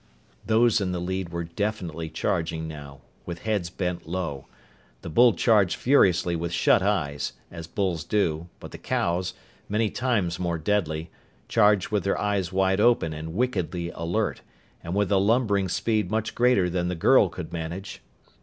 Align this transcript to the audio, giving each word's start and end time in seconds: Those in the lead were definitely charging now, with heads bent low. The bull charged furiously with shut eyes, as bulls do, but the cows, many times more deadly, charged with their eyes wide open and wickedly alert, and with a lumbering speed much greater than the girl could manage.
Those 0.47 0.81
in 0.81 0.93
the 0.93 0.99
lead 0.99 1.29
were 1.29 1.43
definitely 1.43 2.09
charging 2.09 2.67
now, 2.67 3.01
with 3.27 3.43
heads 3.43 3.69
bent 3.69 4.07
low. 4.09 4.47
The 5.03 5.11
bull 5.11 5.33
charged 5.33 5.75
furiously 5.75 6.35
with 6.35 6.51
shut 6.51 6.81
eyes, 6.81 7.33
as 7.51 7.67
bulls 7.67 8.03
do, 8.03 8.49
but 8.59 8.71
the 8.71 8.79
cows, 8.79 9.35
many 9.69 9.91
times 9.91 10.39
more 10.39 10.57
deadly, 10.57 11.11
charged 11.47 11.89
with 11.89 12.03
their 12.03 12.19
eyes 12.19 12.51
wide 12.51 12.79
open 12.79 13.13
and 13.13 13.35
wickedly 13.35 13.91
alert, 13.93 14.41
and 14.83 14.95
with 14.95 15.11
a 15.11 15.17
lumbering 15.17 15.69
speed 15.69 16.09
much 16.09 16.33
greater 16.33 16.67
than 16.67 16.87
the 16.87 16.95
girl 16.95 17.29
could 17.29 17.53
manage. 17.53 18.01